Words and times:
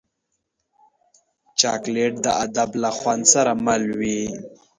چاکلېټ 1.59 2.13
د 2.25 2.27
ادب 2.45 2.69
له 2.83 2.89
خوند 2.97 3.23
سره 3.33 3.51
مل 3.65 3.83
وي. 3.99 4.21